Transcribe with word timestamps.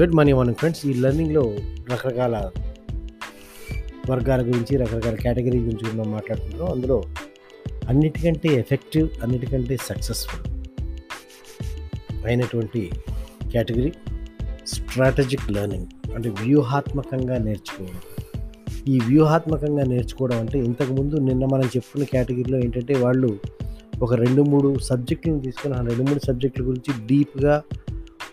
Good 0.00 0.14
morning 0.14 0.38
మనం 0.38 0.54
friends 0.54 0.86
ఈ 0.86 0.94
లెర్నింగ్లో 0.94 1.56
రకరకాల 1.92 2.50
వర్గాల 4.10 4.40
గురించి 4.40 4.76
రకరకాల 4.76 5.14
కేటగిరీ 5.14 5.58
గురించి 5.58 5.98
మనం 5.98 6.10
మాట్లాడుకుంటున్నాం. 6.10 6.68
అందులో 6.70 7.02
అన్నిటికంటే 7.88 8.48
ఎఫెక్టివ్ 8.48 9.08
అన్నిటికంటే 9.22 9.76
సక్సెస్ఫుల్ 9.76 10.46
అయినటువంటి 12.26 12.90
కేటగిరీ 13.52 13.92
స్ట్రాటజిక్ 14.66 15.52
లెర్నింగ్ 15.52 15.86
అంటే 16.14 16.28
వ్యూహాత్మకంగా 16.28 17.38
నేర్చుకోవడం. 17.38 18.00
ఈ 18.88 19.00
వ్యూహాత్మకంగా 19.00 19.84
నేర్చుకోవడం 19.84 20.40
అంటే 20.40 20.58
ఇంతకుముందు 20.58 21.14
నిన్న 21.14 21.44
మనం 21.44 21.64
చెప్పుకున్న 21.64 22.04
కేటగిరీలో 22.04 22.58
ఏంటంటే 22.58 22.94
వాళ్ళు 22.94 23.38
ఒక 24.02 24.14
రెండు 24.14 24.42
మూడు 24.42 24.78
సబ్జెక్టులను 24.78 25.40
తీసుకుని 25.40 25.74
ఆ 25.74 25.80
రెండు 25.80 26.02
మూడు 26.02 26.26
సబ్జెక్టుల 26.26 26.66
గురించి 26.66 27.06
డీప్గా 27.06 27.62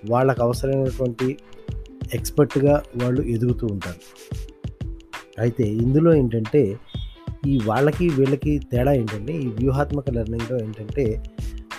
వాళ్ళకు 0.10 0.42
అవసరమైనటువంటి 0.42 1.38
ఎక్స్పర్ట్గా 2.14 2.84
వాళ్ళు 3.04 3.22
ఎదుగుతూ 3.22 3.68
ఉంటారు. 3.68 4.28
అయితే 5.40 5.64
ఇందులో 5.64 6.14
ఏంటంటే 6.14 6.80
ఈ 7.48 7.60
వాళ్ళకి 7.66 8.10
వీళ్ళకి 8.10 8.60
తేడా 8.72 8.94
ఏంటంటే 8.94 9.34
ఈ 9.34 9.48
వ్యూహాత్మక 9.48 10.10
లెర్నింగ్లో 10.10 10.60
ఏంటంటే 10.60 11.24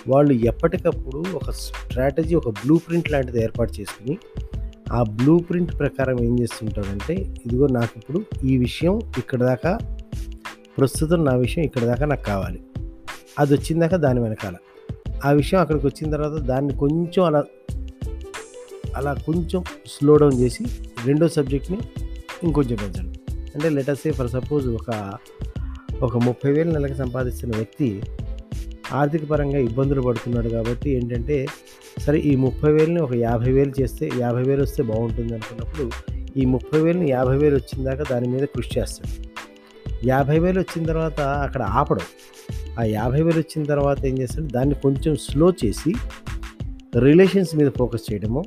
వాళ్ళు 0.07 0.33
ఎప్పటికప్పుడు 0.33 1.23
ఒక 1.35 1.49
స్ట్రాటజీ 1.49 2.35
ఒక 2.35 2.49
బ్లూ 2.49 2.77
ప్రింట్ 2.77 3.11
లాంటిది 3.11 3.43
ఏర్పాటు 3.43 3.73
చేసుకుని 3.79 4.17
ఆ 4.91 5.03
బ్లూ 5.03 5.39
ప్రింట్ 5.39 5.79
ప్రకారం 5.79 6.19
ఏం 6.19 6.39
చేస్తుంటారంటే 6.39 7.13
ఇదిగో 7.15 7.67
నాకు 7.67 7.89
ఇప్పుడు 7.97 8.45
ఈ 8.45 8.57
విషయం 8.57 9.01
ఇక్కడ 9.17 9.43
దాకా 9.43 9.79
ప్రస్తుతం 10.77 11.25
నా 11.25 11.35
విషయం 11.35 11.63
ఇక్కడ 11.63 11.81
దాకా 11.81 12.05
నాకు 12.05 12.25
కావాలి. 12.25 12.61
అది 13.39 13.53
వచ్చిందాక 13.53 13.95
దాని 13.95 14.19
వెనకాల. 14.19 14.55
ఆ 15.25 15.31
విషయం 15.31 15.59
అక్కడికి 15.59 15.87
వచ్చిన 15.87 16.11
తర్వాత 16.11 16.31
దాన్ని 16.31 16.73
కొంచెం 16.73 17.23
అలా 17.23 17.43
అలా 18.95 19.13
కొంచెం 19.13 19.63
స్లో 19.87 20.17
డౌన్ 20.17 20.39
చేసి 20.39 20.65
రెండో 21.05 21.27
సబ్జెక్ట్ని 21.27 21.77
ఇంకొంచెం 22.43 22.75
పెంచండి. 22.75 23.19
అంటే 23.55 23.69
లెటర్సే 23.69 24.11
ఫర్ 24.11 24.29
సపోజ్ 24.29 24.67
ఒక 24.67 25.13
ఒక 26.01 26.17
ముప్పై 26.17 26.51
వేలు 26.51 26.71
నెలకు 26.71 26.97
సంపాదిస్తున్న 26.97 27.55
వ్యక్తి 27.55 28.03
ఆర్థిక 28.93 29.25
పరంగా 29.25 29.57
ఇబ్బందులు 29.57 30.01
పడుతున్నాడు 30.01 30.49
కాబట్టి 30.49 30.89
ఏంటంటే 30.89 31.47
సరే 31.99 32.19
ఈ 32.19 32.35
ముప్పై 32.35 32.71
వేలని 32.71 32.99
ఒక 32.99 33.13
యాభై 33.13 33.51
వేలు 33.51 33.73
చేస్తే 33.81 34.09
యాభై 34.19 34.43
వేలు 34.43 34.61
వస్తే 34.61 34.83
బాగుంటుంది 34.83 35.33
అనుకున్నప్పుడు 35.33 35.91
ఈ 36.39 36.45
ముప్పై 36.45 36.79
వేలని 36.79 37.11
యాభై 37.11 37.37
వేలు 37.37 37.55
వచ్చిన 37.55 37.85
దాకా 37.85 38.03
దాని 38.11 38.27
మీద 38.27 38.43
కృషి 38.43 38.79
చేస్తాడు. 38.79 39.29
యాభై 40.07 40.39
వేలు 40.39 40.59
వచ్చిన 40.59 40.85
తర్వాత 40.85 41.21
అక్కడ 41.21 41.61
ఆపడం. 41.61 42.05
ఆ 42.79 42.83
యాభై 42.83 43.21
వేలు 43.21 43.39
వచ్చిన 43.39 43.65
తర్వాత 43.65 44.05
ఏం 44.05 44.17
చేస్తాడు? 44.17 44.47
దాన్ని 44.47 44.75
కొంచెం 44.75 45.15
స్లో 45.15 45.53
చేసి 45.65 45.93
రిలేషన్స్ 46.99 47.55
మీద 47.55 47.71
ఫోకస్ 47.77 48.01
చేయడము 48.13 48.43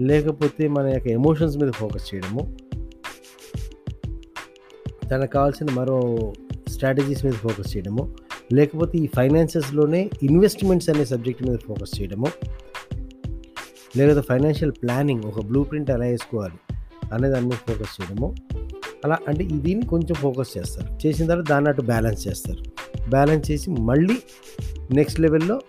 లేకపోతే 0.00 0.68
మన 0.68 0.86
యొక్క 0.86 1.08
ఎమోషన్స్ 1.08 1.56
మీద 1.56 1.72
ఫోకస్ 1.72 2.14
చేయడము. 2.14 2.56
తనకు 5.10 5.30
కావాల్సిన 5.30 5.66
మరో 5.72 6.32
స్ట్రాటజీస్ 6.68 7.24
మీద 7.24 7.34
ఫోకస్ 7.34 7.76
చేయడము. 7.76 8.14
లేకపోతే 8.52 8.98
ఈ 8.98 9.06
ఫైనాన్సెస్లోనే 9.06 10.10
ఇన్వెస్ట్మెంట్స్ 10.22 10.90
అనే 10.90 11.04
సబ్జెక్ట్ 11.04 11.42
మీద 11.42 11.58
ఫోకస్ 11.58 12.00
చేయడము. 12.00 12.26
లేకపోతే 13.96 14.20
ఫైనాన్షియల్ 14.20 14.72
ప్లానింగ్ 14.72 15.22
ఒక 15.22 15.40
బ్లూ 15.40 15.62
ప్రింట్ 15.62 15.90
ఎలా 15.90 16.04
వేసుకోవాలి 16.04 16.74
అనే 17.12 17.28
దాని 17.28 17.46
మీద 17.46 17.52
ఫోకస్ 17.52 18.00
చేయడము. 18.00 18.34
అలా 19.04 19.18
అంటే 19.28 19.44
దీన్ని 19.44 19.86
కొంచెం 19.86 20.14
ఫోకస్ 20.14 20.58
చేస్తారు. 20.58 21.06
చేసిన 21.06 21.26
తర్వాత 21.26 21.48
దాన్ని 21.48 21.70
అటు 21.70 21.82
బ్యాలెన్స్ 21.82 22.28
చేస్తారు. 22.28 22.64
బ్యాలెన్స్ 23.08 23.50
చేసి 23.50 23.70
మళ్ళీ 23.70 24.18
నెక్స్ట్ 24.90 25.20
లెవెల్లో 25.20 25.60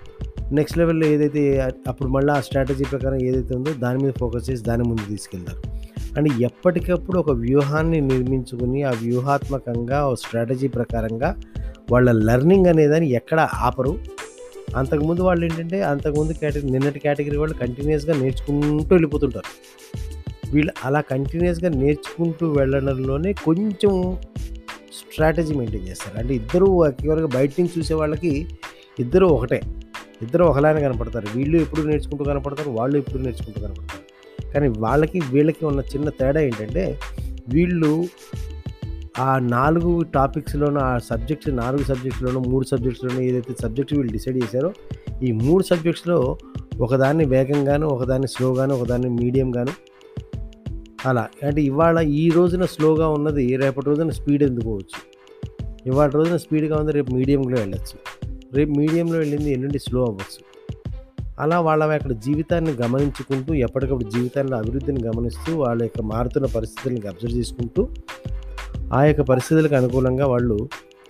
నెక్స్ట్ 0.52 0.78
లెవెల్లో 0.78 1.08
ఏదైతే 1.08 1.70
అప్పుడు 1.88 2.10
మళ్ళీ 2.10 2.34
ఆ 2.34 2.40
స్ట్రాటజీ 2.40 2.84
ప్రకారం 2.84 3.22
ఏదైతే 3.22 3.56
ఉందో 3.56 3.74
దాని 3.74 4.04
మీద 4.04 4.14
ఫోకస్ 4.20 4.50
చేసి 4.50 4.64
దాని 4.64 4.84
ముందు 4.84 5.10
తీసుకెళ్తారు. 5.10 5.64
అంటే 6.18 6.30
ఎప్పటికప్పుడు 6.44 7.20
ఒక 7.20 7.32
వ్యూహాన్ని 7.32 8.02
నిర్మించుకుని 8.02 8.84
ఆ 8.84 8.92
వ్యూహాత్మకంగా 8.92 10.08
ఒక 10.08 10.14
స్ట్రాటజీ 10.14 10.68
ప్రకారంగా 10.68 11.40
వాళ్ళ 11.92 12.12
లెర్నింగ్ 12.12 12.66
అనేదాన్ని 12.66 13.10
ఎక్కడ 13.10 13.40
ఆపరు. 13.40 13.98
అంతకుముందు 14.76 15.22
వాళ్ళు 15.22 15.46
ఏంటంటే 15.46 15.82
అంతకుముందు 15.82 16.34
కేటగిరీ 16.34 16.70
నిన్నటి 16.70 17.00
కేటగిరీ 17.00 17.38
వాళ్ళు 17.38 17.56
కంటిన్యూస్గా 17.56 18.22
నేర్చుకుంటూ 18.22 18.86
వెళ్ళిపోతుంటారు. 18.86 19.80
వీళ్ళు 20.54 20.74
అలా 20.86 21.02
కంటిన్యూస్గా 21.02 21.70
నేర్చుకుంటూ 21.70 22.52
వెళ్ళడంలోనే 22.52 23.34
కొంచెం 23.34 24.18
స్ట్రాటజీ 25.12 25.54
మెయింటైన్ 25.54 25.88
చేస్తారు. 25.88 26.20
అంటే 26.20 26.34
ఇద్దరు 26.34 26.88
చివరిగా 26.88 27.28
బయట 27.28 27.52
నుంచి 27.60 27.72
చూసే 27.78 27.94
వాళ్ళకి 27.94 28.48
ఇద్దరు 29.00 29.26
ఒకటే. 29.26 29.62
ఇద్దరు 30.22 30.44
ఒకలానే 30.44 30.82
కనపడతారు. 30.82 31.28
వీళ్ళు 31.36 31.58
ఎప్పుడు 31.58 31.82
నేర్చుకుంటూ 31.82 32.24
కనపడతారు 32.24 32.70
వాళ్ళు 32.70 32.98
ఎప్పుడు 32.98 33.24
నేర్చుకుంటూ 33.24 33.62
కనపడతారు. 33.62 34.20
కానీ 34.54 34.68
వాళ్ళకి 34.68 35.20
వీళ్ళకి 35.20 35.66
ఉన్న 35.66 35.80
చిన్న 35.80 36.10
తేడా 36.10 36.42
ఏంటంటే 36.42 37.00
వీళ్ళు 37.50 38.06
ఆ 39.20 39.40
నాలుగు 39.40 40.04
టాపిక్స్లోనూ 40.04 40.80
ఆ 40.80 40.98
సబ్జెక్ట్స్ 40.98 41.56
నాలుగు 41.56 41.84
సబ్జెక్ట్స్లోనూ 41.84 42.40
మూడు 42.40 42.66
సబ్జెక్ట్స్లోనూ 42.66 43.22
ఏదైతే 43.22 43.56
సబ్జెక్ట్ 43.62 43.94
వీళ్ళు 43.94 44.12
డిసైడ్ 44.12 44.38
చేశారో 44.38 44.74
ఈ 45.24 45.32
మూడు 45.32 45.64
సబ్జెక్ట్స్లో 45.64 46.38
ఒకదాన్ని 46.82 47.26
వేగంగాను 47.26 47.88
ఒకదాన్ని 47.88 48.28
స్లోగాను 48.28 48.76
ఒకదాన్ని 48.76 49.10
మీడియంగాను 49.10 49.72
అలా. 51.06 51.28
అంటే 51.44 51.62
ఇవాళ 51.62 52.00
ఈ 52.00 52.30
రోజున 52.30 52.66
స్లోగా 52.66 53.08
ఉన్నది 53.08 53.56
రేపటి 53.56 53.86
రోజున 53.86 54.10
స్పీడ్ 54.10 54.44
ఎందుకోవచ్చు 54.44 55.20
ఇవాళ 55.86 56.10
రోజున 56.10 56.38
స్పీడ్గా 56.38 56.78
ఉంది 56.78 56.92
రేపు 56.92 57.12
మీడియంలో 57.12 57.60
వెళ్ళచ్చు. 57.60 58.19
రేపు 58.54 58.72
మీడియంలో 58.72 59.18
వెళ్ళింది 59.20 59.52
ఎల్లుండి 59.52 59.80
స్లో 59.80 60.06
అవ్వచ్చు 60.06 60.42
అలా 61.40 61.60
వాళ్ళ 61.60 61.84
అక్కడ 61.84 62.12
జీవితాన్ని 62.12 62.72
గమనించుకుంటూ 62.72 63.54
ఎప్పటికప్పుడు 63.54 64.10
జీవితాల్లో 64.10 64.58
అభివృద్ధిని 64.58 65.02
గమనిస్తూ 65.04 65.58
వాళ్ళ 65.58 65.82
యొక్క 65.82 66.02
మారుతున్న 66.02 66.48
పరిస్థితులను 66.56 67.08
అబ్జర్వ్ 67.08 67.38
చేసుకుంటూ 67.38 67.88
ఆ 68.94 69.04
యొక్క 69.04 69.22
పరిస్థితులకు 69.22 69.76
అనుకూలంగా 69.76 70.26
వాళ్ళు 70.28 70.70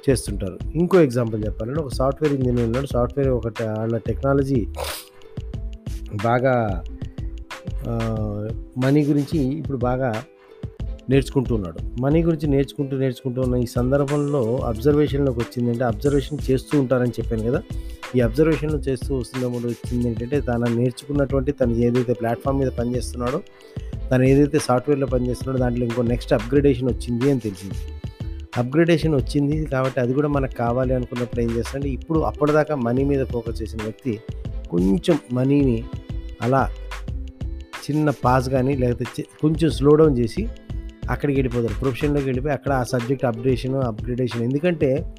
చేస్తుంటారు. 0.10 0.58
ఇంకో 0.76 1.00
ఎగ్జాంపుల్ 1.00 1.46
చెప్పాలంటే 1.46 1.82
ఒక 1.82 1.94
సాఫ్ట్వేర్ 1.94 2.34
ఇంజనీర్ 2.34 2.66
ఉన్నాడు. 2.66 2.88
సాఫ్ట్వేర్ 2.88 3.30
ఒక 3.30 3.48
వాళ్ళ 3.78 3.98
టెక్నాలజీ 3.98 4.68
బాగా 6.24 6.84
మనీ 8.78 9.04
గురించి 9.06 9.40
ఇప్పుడు 9.60 9.78
బాగా 9.78 10.24
నేర్చుకుంటున్నాడు. 11.10 12.02
మనీ 12.02 12.24
గురించి 12.24 12.48
నేర్చుకుంటూ 12.48 12.98
నేర్చుకుంటూ 12.98 13.42
ఉన్న 13.42 13.56
ఈ 13.56 13.66
సందర్భంలో 13.66 14.58
అబ్జర్వేషన్లోకి 14.58 15.40
వచ్చిందంటే 15.40 15.84
అబ్జర్వేషన్ 15.84 16.52
చేస్తూ 16.52 16.80
ఉంటారని 16.80 17.10
చెప్పాను 17.10 17.44
కదా. 17.44 17.64
ఈ 18.16 18.20
అబ్జర్వేషన్లో 18.20 18.78
చేస్తూ 18.78 19.16
వస్తున్నప్పుడు 19.16 19.68
వచ్చింది 19.68 20.08
ఏంటంటే 20.08 20.42
తను 20.42 20.76
నేర్చుకున్నటువంటి 20.76 21.52
తను 21.52 21.74
ఏదైతే 21.74 22.14
ప్లాట్ఫామ్ 22.14 22.60
మీద 22.60 22.68
పనిచేస్తున్నాడో 22.68 23.42
తను 24.12 24.24
ఏదైతే 24.24 24.60
సాఫ్ట్వేర్లో 24.60 25.08
పనిచేస్తున్నాడో 25.08 25.60
దాంట్లో 25.60 25.86
ఇంకో 25.86 26.02
నెక్స్ట్ 26.02 26.34
అప్గ్రేడేషన్ 26.34 26.90
వచ్చింది 26.90 27.32
అని 27.32 27.40
తెలిసింది. 27.40 27.76
అప్గ్రేడేషన్ 28.58 29.16
వచ్చింది 29.16 29.66
కాబట్టి 29.66 30.00
అది 30.00 30.14
కూడా 30.14 30.28
మనకు 30.28 30.56
కావాలి 30.56 30.94
అనుకున్నప్పుడు 30.94 31.42
ఏం 31.42 31.52
చేస్తాడంటే 31.52 31.90
ఇప్పుడు 31.90 32.20
అప్పటిదాకా 32.20 32.76
మనీ 32.76 33.04
మీద 33.04 33.26
ఫోకస్ 33.26 33.62
చేసిన 33.62 33.80
వ్యక్తి 33.84 34.20
కొంచెం 34.70 35.20
మనీని 35.32 35.84
అలా 36.42 36.70
చిన్న 37.92 38.10
పాస్ 38.10 38.50
కానీ 38.50 38.76
లేకపోతే 38.76 39.22
కొంచెం 39.42 39.70
స్లో 39.70 39.96
డౌన్ 39.96 40.18
చేసి 40.18 40.48
అక్కడికి 41.10 41.40
వెళ్ళిపోతారు. 41.40 41.80
ప్రొఫెషన్లోకి 41.80 42.26
వెళ్ళిపోయి 42.26 42.54
అక్కడ 42.54 42.72
ఆ 42.72 42.84
సబ్జెక్ట్ 42.84 43.26
అప్డేషన్ 43.26 43.76
అప్గ్రేడేషన్. 43.76 44.44
ఎందుకంటే 44.44 45.16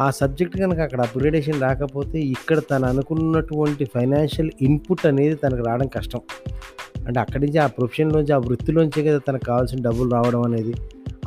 ఆ 0.00 0.10
సబ్జెక్ట్ 0.10 0.56
కనుక 0.58 0.78
అక్కడ 0.78 1.00
అప్గ్రేడేషన్ 1.00 1.60
రాకపోతే 1.60 2.18
ఇక్కడ 2.20 2.58
తను 2.58 2.86
అనుకున్నటువంటి 2.86 3.84
ఫైనాన్షియల్ 3.84 4.50
ఇన్పుట్ 4.62 5.06
అనేది 5.06 5.34
తనకు 5.34 5.66
రావడం 5.66 5.86
కష్టం. 5.86 6.20
అంటే 7.06 7.20
అక్కడి 7.20 7.46
నుంచి 7.46 7.58
ఆ 7.58 7.66
ప్రొఫెషన్లోంచి 7.66 8.32
ఆ 8.32 8.36
వృత్తిలోంచే 8.36 9.02
కదా 9.02 9.18
తనకు 9.18 9.44
కావాల్సిన 9.44 9.82
డబ్బులు 9.82 10.10
రావడం 10.10 10.42
అనేది. 10.42 10.74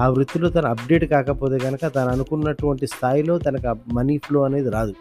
ఆ 0.02 0.08
వృత్తిలో 0.08 0.50
తను 0.50 0.68
అప్డేట్ 0.68 1.06
కాకపోతే 1.06 1.58
కనుక 1.58 1.86
తను 1.96 2.10
అనుకున్నటువంటి 2.10 2.88
స్థాయిలో 2.88 3.38
తనకు 3.38 3.94
మనీ 3.94 4.18
ఫ్లో 4.18 4.44
అనేది 4.44 4.70
రాదు. 4.70 4.94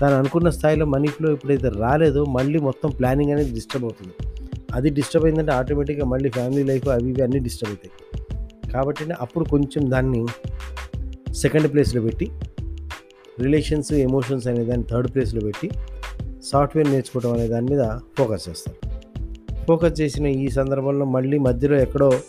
తను 0.00 0.14
అనుకున్న 0.18 0.50
స్థాయిలో 0.50 0.86
మనీ 0.86 1.08
ఫ్లో 1.08 1.30
ఎప్పుడైతే 1.30 1.68
రాలేదో 1.68 2.24
మళ్ళీ 2.24 2.58
మొత్తం 2.58 2.90
ప్లానింగ్ 2.90 3.32
అనేది 3.32 3.54
డిస్టర్బ్ 3.54 3.84
అవుతుంది. 3.84 4.31
అది 4.74 4.90
డిస్టర్బ్ 4.90 5.26
అయిందంటే 5.26 5.52
ఆటోమేటిక్గా 5.52 6.04
మళ్ళీ 6.04 6.30
ఫ్యామిలీ 6.30 6.62
లైఫ్ 6.62 6.88
అవి 6.88 7.08
ఇవి 7.08 7.22
అన్నీ 7.22 7.38
డిస్టర్బ్ 7.38 7.74
అవుతాయి. 7.74 8.72
కాబట్టి 8.72 9.04
అప్పుడు 9.20 9.44
కొంచెం 9.44 9.90
దాన్ని 9.90 10.26
సెకండ్ 11.34 11.72
ప్లేస్లో 11.72 12.02
పెట్టి 12.02 12.30
రిలేషన్స్ 13.40 13.92
ఎమోషన్స్ 13.92 14.46
అనే 14.46 14.64
దాన్ని 14.64 14.86
థర్డ్ 14.86 15.14
ప్లేస్లో 15.14 15.40
పెట్టి 15.40 15.70
సాఫ్ట్వేర్ 16.42 16.90
నేర్చుకోవడం 16.90 17.32
అనే 17.32 17.48
దాని 17.48 17.66
మీద 17.66 17.98
ఫోకస్ 18.18 18.48
చేస్తారు. 18.48 18.78
ఫోకస్ 19.66 20.00
చేసిన 20.00 20.26
ఈ 20.26 20.48
సందర్భంలో 20.48 21.04
మళ్ళీ 21.06 21.38
మధ్యలో 21.38 21.76
ఎక్కడో 21.76 22.20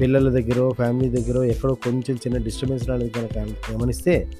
పిల్లల 0.00 0.30
దగ్గర 0.30 0.72
ఫ్యామిలీ 0.72 1.08
దగ్గర 1.08 1.42
ఎక్కడో 1.42 1.74
కొంచెం 1.74 2.16
చిన్న 2.16 2.38
డిస్టర్బెన్స్ 2.38 2.90
అనేది 2.90 3.10
కనుక 3.10 3.38
గమనిస్తే 3.72 4.30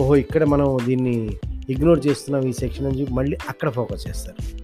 ఓహో 0.00 0.16
ఇక్కడ 0.16 0.44
మనం 0.44 0.78
దీన్ని 0.84 1.30
ఇగ్నోర్ 1.70 2.06
చేస్తున్నాం 2.06 2.48
ఈ 2.48 2.52
సెక్షన్ 2.52 2.86
అని 2.86 3.00
చెప్పి 3.00 3.14
మళ్ళీ 3.14 3.36
అక్కడ 3.48 3.68
ఫోకస్ 3.68 4.08
చేస్తారు. 4.08 4.61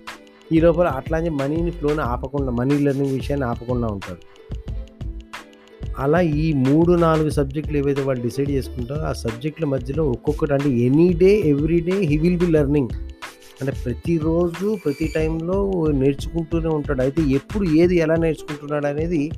ఈ 0.53 0.61
లోపల 0.61 0.87
అట్లానే 0.87 1.29
మనీని 1.29 1.71
ఫ్లోని 1.71 2.01
ఆపకుండా 2.01 2.51
మనీ 2.51 2.79
లెర్నింగ్ 2.79 3.13
విషయాన్ని 3.13 3.47
ఆపకుండా 3.47 3.87
ఉంటారు 3.87 4.19
అలా 5.99 6.21
ఈ 6.21 6.53
మూడు 6.53 6.93
నాలుగు 6.93 7.31
సబ్జెక్టులు 7.31 7.77
ఏవైతే 7.77 8.03
వాళ్ళు 8.03 8.23
డిసైడ్ 8.23 8.51
చేసుకుంటారో 8.51 9.03
ఆ 9.03 9.13
సబ్జెక్టుల 9.13 9.65
మధ్యలో 9.65 10.05
ఒక్కొక్కటి 10.05 10.53
అంటే 10.53 10.71
any 10.71 11.13
day 11.13 11.43
every 11.45 11.81
day 11.81 12.01
he 12.01 12.17
will 12.17 12.39
be 12.39 12.47
learning. 12.47 12.89
అంటే 13.61 13.73
ప్రతిరోజు 13.85 14.77
ప్రతి 14.85 15.13
టైంలో 15.15 15.87
నేర్చుకుంటూనే 15.91 16.69
ఉంటాడు. 16.69 17.03
అయితే 17.03 17.23
ఎప్పుడు 17.23 17.65
ఏది 17.65 17.97
ఎలా 17.97 18.17
నేర్చుకుంటున్నాడు 18.17 18.87
అనేది 18.87 19.31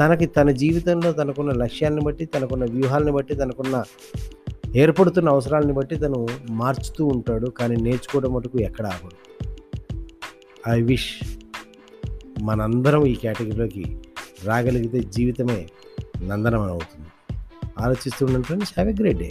తనకి 0.00 0.26
తన 0.26 0.50
జీవితంలో 0.50 1.12
తనకున్న 1.12 1.52
లక్ష్యాన్ని 1.52 2.00
బట్టి 2.00 2.24
తనకున్న 2.24 2.64
వ్యూహాలను 2.64 3.12
బట్టి 3.12 3.34
తనకున్న 3.34 3.84
ఏర్పడుతున్న 4.76 5.28
అవసరాలను 5.28 5.74
బట్టి 5.74 5.96
తను 5.96 6.26
మార్చుతూ 6.50 7.06
ఉంటాడు. 7.06 7.46
కానీ 7.46 7.76
నేర్చుకోవడం 7.76 8.32
మటుకు 8.32 8.58
ఎక్కడ 8.58 8.86
ఆగడు 8.86 9.47
ఐ 10.68 10.82
విష్ 10.82 11.10
మనందరం 12.42 13.06
ఈ 13.06 13.14
కేటగిరీలోకి 13.14 13.84
రాగలిగితే 14.44 15.00
జీవితమే 15.00 15.60
నందనమనం 16.22 16.72
అవుతుంది 16.72 17.08
ఆలోచిస్తూ 17.80 18.26
ఉండండి 18.26 18.46
friends 18.46 18.72
have 18.72 18.90
a 18.90 18.96
great 19.00 19.18
day. 19.18 19.30